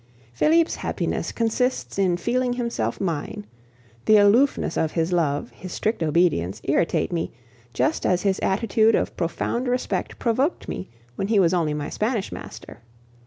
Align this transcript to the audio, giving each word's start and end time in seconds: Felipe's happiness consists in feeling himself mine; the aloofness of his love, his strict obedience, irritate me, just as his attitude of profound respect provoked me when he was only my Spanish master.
Felipe's 0.33 0.77
happiness 0.77 1.31
consists 1.31 1.99
in 1.99 2.17
feeling 2.17 2.53
himself 2.53 2.99
mine; 2.99 3.45
the 4.05 4.17
aloofness 4.17 4.75
of 4.75 4.93
his 4.93 5.13
love, 5.13 5.51
his 5.51 5.71
strict 5.71 6.01
obedience, 6.01 6.59
irritate 6.63 7.11
me, 7.11 7.31
just 7.71 8.03
as 8.03 8.23
his 8.23 8.39
attitude 8.39 8.95
of 8.95 9.15
profound 9.15 9.67
respect 9.67 10.17
provoked 10.17 10.67
me 10.67 10.89
when 11.17 11.27
he 11.27 11.37
was 11.37 11.53
only 11.53 11.75
my 11.75 11.87
Spanish 11.87 12.31
master. 12.31 12.79